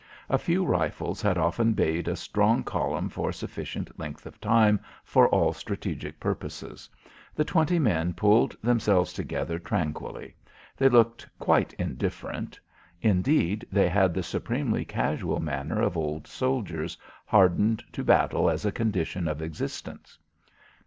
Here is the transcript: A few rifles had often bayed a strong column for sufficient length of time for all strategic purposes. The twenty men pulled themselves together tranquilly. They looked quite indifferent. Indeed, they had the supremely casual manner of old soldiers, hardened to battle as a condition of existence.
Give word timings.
A 0.29 0.39
few 0.39 0.65
rifles 0.65 1.21
had 1.21 1.37
often 1.37 1.73
bayed 1.73 2.07
a 2.07 2.15
strong 2.15 2.63
column 2.63 3.07
for 3.07 3.31
sufficient 3.31 3.99
length 3.99 4.25
of 4.25 4.41
time 4.41 4.79
for 5.03 5.29
all 5.29 5.53
strategic 5.53 6.19
purposes. 6.19 6.89
The 7.35 7.45
twenty 7.45 7.77
men 7.77 8.15
pulled 8.15 8.57
themselves 8.63 9.13
together 9.13 9.59
tranquilly. 9.59 10.33
They 10.75 10.89
looked 10.89 11.29
quite 11.37 11.73
indifferent. 11.73 12.59
Indeed, 13.03 13.63
they 13.71 13.89
had 13.89 14.15
the 14.15 14.23
supremely 14.23 14.83
casual 14.85 15.39
manner 15.39 15.79
of 15.83 15.95
old 15.95 16.25
soldiers, 16.25 16.97
hardened 17.27 17.83
to 17.91 18.03
battle 18.03 18.49
as 18.49 18.65
a 18.65 18.71
condition 18.71 19.27
of 19.27 19.39
existence. 19.39 20.17